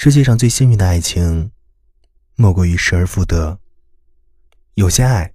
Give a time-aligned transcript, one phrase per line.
[0.00, 1.50] 世界上最幸运的爱情，
[2.36, 3.58] 莫过于失而复得。
[4.74, 5.32] 有些爱，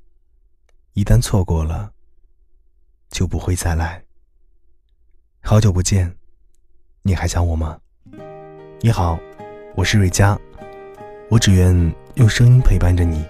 [0.93, 1.91] 一旦错过了，
[3.09, 4.01] 就不会再来。
[5.41, 6.15] 好久不见，
[7.01, 7.77] 你还想我吗？
[8.79, 9.19] 你好，
[9.75, 10.39] 我是瑞佳，
[11.29, 13.25] 我只愿用声音陪伴着你，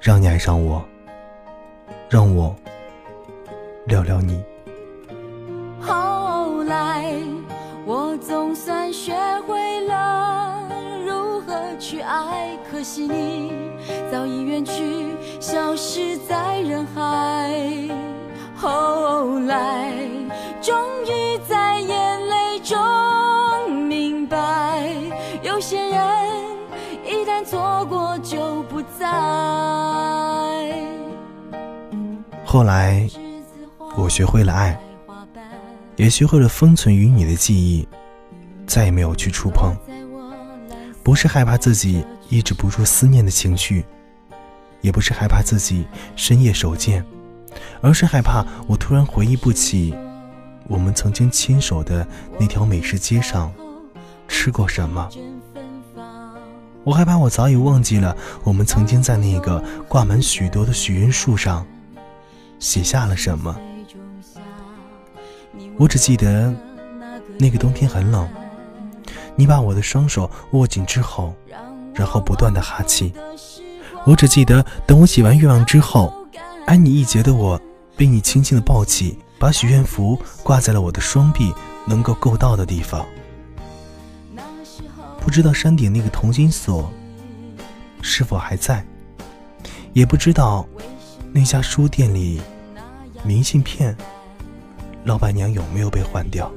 [0.00, 0.82] 让你爱上我，
[2.08, 2.56] 让我
[3.84, 4.42] 聊聊你。
[5.78, 7.14] 后来，
[7.84, 9.12] 我总算学
[9.46, 10.11] 会了
[11.82, 13.52] 去爱，可惜你
[14.08, 14.72] 早已远去，
[15.40, 17.52] 消失在人海。
[18.54, 19.92] 后来，
[20.60, 22.78] 终于在眼泪中
[23.88, 24.94] 明白，
[25.42, 25.98] 有些人
[27.04, 29.10] 一旦错过就不再。
[32.44, 33.04] 后来，
[33.96, 34.80] 我学会了爱，
[35.96, 37.88] 也学会了封存于你的记忆，
[38.68, 39.74] 再也没有去触碰。
[41.02, 43.84] 不是害怕自己抑制不住思念的情绪，
[44.80, 47.04] 也不是害怕自己深夜手贱，
[47.80, 49.94] 而是害怕我突然回忆不起
[50.68, 52.06] 我们曾经牵手的
[52.38, 53.52] 那条美食街上
[54.28, 55.08] 吃过什么。
[56.84, 61.66] 我害怕我早已忘记了我们曾经在那个挂满许多的许愿树上
[62.58, 63.56] 写下了什么。
[65.78, 66.54] 我只记得
[67.38, 68.28] 那个冬天很冷。
[69.34, 71.34] 你把我的双手握紧之后，
[71.94, 73.12] 然后不断的哈气。
[74.04, 76.12] 我只记得，等我写完愿望之后，
[76.66, 77.60] 爱你一截的我，
[77.96, 81.54] 被你轻轻的抱起，把许愿符挂在了我的双臂
[81.86, 83.06] 能够够到的地方。
[85.20, 86.92] 不知道山顶那个同心锁
[88.00, 88.84] 是否还在，
[89.92, 90.66] 也不知道
[91.32, 92.40] 那家书店里
[93.22, 93.96] 明信片
[95.04, 96.50] 老板娘有没有被换掉。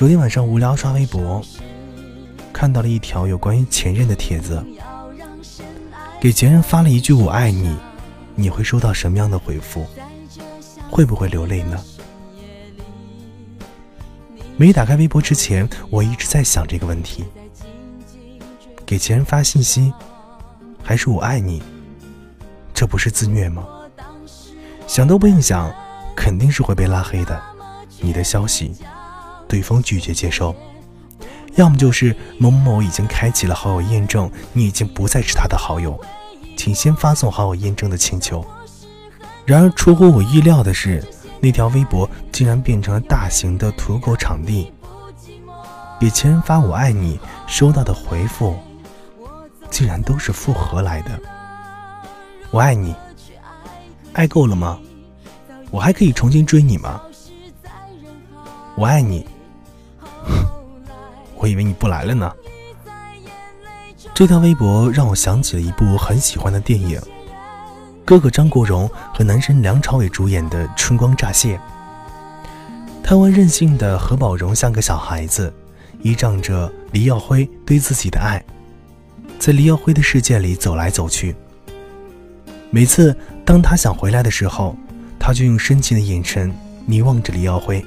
[0.00, 1.44] 昨天晚上无聊刷微博，
[2.54, 4.64] 看到了一条有关于前任的帖子。
[6.18, 7.76] 给前任发了一句“我爱你”，
[8.34, 9.86] 你会收到什么样的回复？
[10.90, 11.78] 会不会流泪呢？
[14.56, 17.26] 没打开微博之前，我一直在想这个问题：
[18.86, 19.92] 给前任发信息，
[20.82, 21.62] 还是“我爱你”？
[22.72, 23.68] 这不是自虐吗？
[24.86, 25.70] 想都不用想，
[26.16, 27.38] 肯定是会被拉黑的。
[28.00, 28.74] 你的消息。
[29.50, 30.54] 对方拒绝接收，
[31.56, 36.00] 要么就是某某已经开启了好友验证，你已经不再是他的好友，
[36.56, 38.46] 请先发送好友验证的请求。
[39.44, 41.04] 然而出乎我意料的是，
[41.40, 44.72] 那条微博竟然变成了大型的土狗场地。
[45.98, 47.18] 给前任发“我爱你”，
[47.48, 48.56] 收到的回复
[49.68, 51.20] 竟然都是复合来的。
[52.52, 52.94] 我爱你，
[54.12, 54.78] 爱够了吗？
[55.72, 57.02] 我还可以重新追你吗？
[58.76, 59.26] 我爱你。
[61.40, 62.30] 我以为你不来了呢。
[64.14, 67.00] 这条微博让我想起了一部很喜欢的电影，
[68.04, 71.56] 哥哥张国荣和男神梁朝伟主演的《春光乍泄》。
[73.02, 75.52] 贪玩任性的何宝荣像个小孩子，
[76.02, 78.44] 依仗着黎耀辉对自己的爱，
[79.38, 81.34] 在黎耀辉的世界里走来走去。
[82.70, 84.76] 每次当他想回来的时候，
[85.18, 86.54] 他就用深情的眼神
[86.86, 87.84] 凝望着黎耀辉，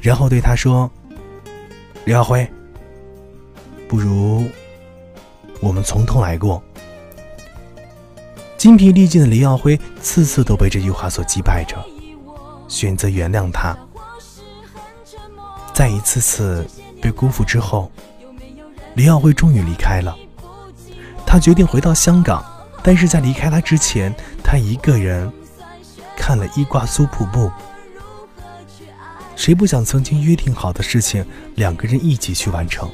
[0.00, 0.90] 然后对他说
[2.06, 2.48] ：“黎耀辉。”
[3.88, 4.48] 不如
[5.60, 6.62] 我们从头来过。
[8.56, 11.76] 精疲力尽的黎耀辉次次都被这句话所击败着，
[12.68, 13.76] 选择原谅他。
[15.72, 16.66] 在一次次
[17.00, 17.90] 被辜负之后，
[18.94, 20.16] 黎耀辉终于离开了。
[21.26, 22.44] 他决定回到香港，
[22.82, 25.30] 但是在离开他之前，他一个人
[26.16, 27.50] 看了伊瓜苏瀑布。
[29.36, 31.24] 谁不想曾经约定好的事情，
[31.56, 32.90] 两个人一起去完成？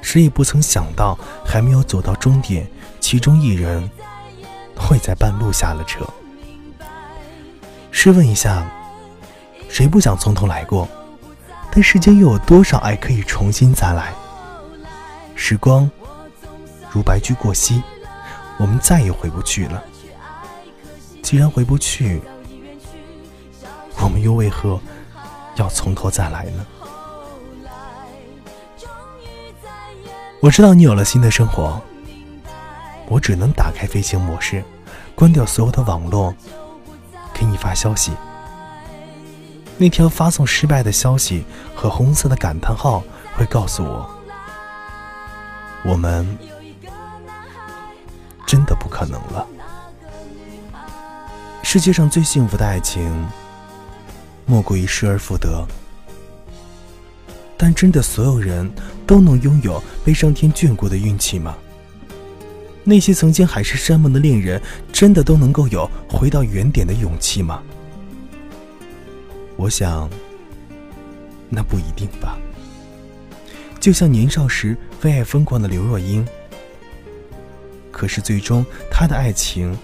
[0.00, 2.66] 谁也不曾想到，还没有走到终点，
[3.00, 3.90] 其中一人
[4.76, 6.06] 会在半路下了车。
[7.90, 8.66] 试问一下，
[9.68, 10.88] 谁不想从头来过？
[11.70, 14.14] 但世间又有多少爱可以重新再来？
[15.34, 15.90] 时光
[16.90, 17.82] 如白驹过隙，
[18.56, 19.82] 我们再也回不去了。
[21.22, 22.22] 既然回不去，
[24.00, 24.80] 我们又为何
[25.56, 26.66] 要从头再来呢？
[30.40, 31.80] 我知道你有了新的生活，
[33.08, 34.62] 我只能打开飞行模式，
[35.14, 36.32] 关掉所有的网络，
[37.34, 38.12] 给你发消息。
[39.76, 41.44] 那条发送失败的消息
[41.74, 43.02] 和红色的感叹号
[43.34, 44.08] 会告诉我，
[45.84, 46.38] 我们
[48.46, 49.44] 真的不可能了。
[51.64, 53.28] 世界上最幸福的爱情，
[54.46, 55.66] 莫过于失而复得。
[57.58, 58.70] 但真的所有人
[59.04, 61.58] 都能拥有被上天眷顾的运气吗？
[62.84, 64.62] 那些曾经海誓山盟的恋人，
[64.92, 67.62] 真的都能够有回到原点的勇气吗？
[69.56, 70.08] 我想，
[71.50, 72.38] 那不一定吧。
[73.80, 76.26] 就像年少时为爱疯狂的刘若英，
[77.90, 79.76] 可是最终她的爱情，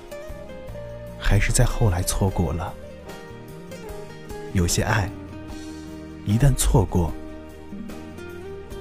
[1.18, 2.72] 还是在后来错过了。
[4.52, 5.10] 有些爱，
[6.24, 7.12] 一旦错过，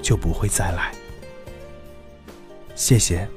[0.03, 0.91] 就不会再来。
[2.75, 3.27] 谢谢，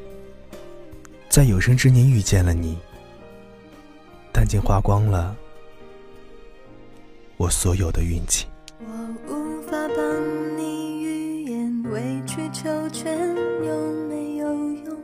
[1.31, 2.79] 在有生之年遇见了你，
[4.33, 5.35] 但竟花光了
[7.37, 8.47] 我所有的运气。
[8.81, 13.17] 我无法帮你预言，委曲求全
[13.65, 14.53] 有没有
[14.85, 14.99] 用？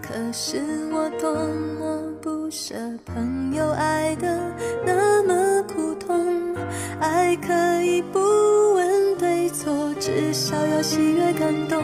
[0.00, 0.60] 可是
[0.92, 1.34] 我多
[1.78, 2.74] 么不舍
[3.04, 4.54] 朋友爱的
[4.84, 6.54] 那么苦痛，
[7.00, 8.20] 爱可以不，
[10.04, 11.82] 至少要喜悦感动。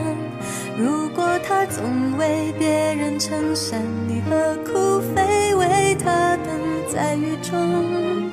[0.76, 6.52] 如果他总为别人撑伞，你何苦非为他等
[6.87, 8.31] 在雨中？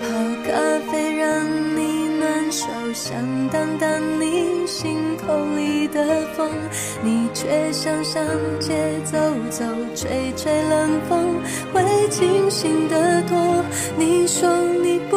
[0.00, 0.08] 泡
[0.44, 0.50] 咖
[0.90, 1.46] 啡让
[1.76, 3.14] 你暖手，想
[3.50, 3.88] 挡挡
[4.20, 6.50] 你心口里的风，
[7.00, 8.20] 你却想上
[8.58, 8.74] 街
[9.04, 9.16] 走
[9.48, 9.64] 走，
[9.94, 11.36] 吹吹冷风，
[11.72, 13.64] 会清醒得多。
[13.96, 14.50] 你说
[14.82, 15.16] 你不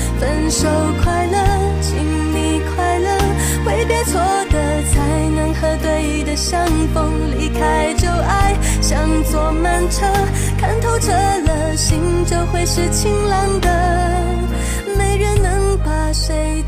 [6.41, 7.11] 像风。
[7.37, 10.05] 离开旧爱，像坐慢车，
[10.57, 13.69] 看透彻了，心就会是晴朗的。
[14.97, 16.60] 没人能把谁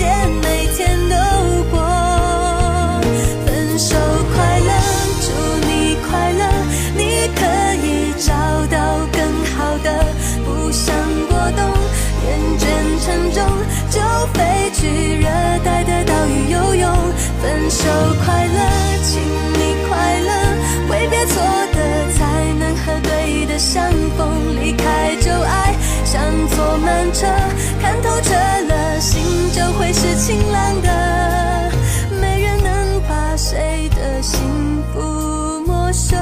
[0.00, 0.06] 也
[0.42, 1.14] 每天都
[1.70, 1.78] 过
[3.44, 3.96] 分手
[4.34, 4.72] 快乐
[5.20, 5.28] 祝
[5.66, 6.42] 你快乐。
[6.96, 7.44] 你可
[7.84, 8.32] 以找
[8.68, 9.20] 到更
[9.52, 9.88] 好的
[10.44, 10.94] 不想
[11.28, 11.60] 过冬
[12.24, 12.64] 厌倦
[13.04, 13.44] 沉重
[13.90, 14.00] 就
[14.32, 15.28] 飞去热
[15.64, 16.90] 带的岛屿游泳
[17.42, 17.84] 分手
[18.24, 18.60] 快乐
[19.04, 19.20] 请
[19.52, 20.30] 你快乐。
[20.88, 21.42] 挥别错
[21.74, 21.78] 的
[22.16, 25.74] 才能和对的相逢离开旧爱
[26.06, 27.26] 像坐慢车
[27.82, 28.79] 看透彻了。
[29.92, 31.72] 是晴朗的，
[32.20, 34.40] 没人能把谁的幸
[34.92, 36.16] 福没收。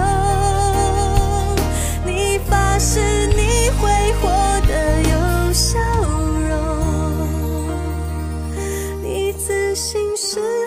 [2.05, 3.89] 你发誓你会
[4.21, 4.29] 活
[4.67, 5.79] 得有笑
[6.49, 6.57] 容，
[9.03, 10.58] 你自信是。